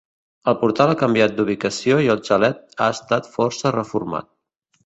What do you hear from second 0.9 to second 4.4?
ha canviat d'ubicació i el xalet ha estat força reformat.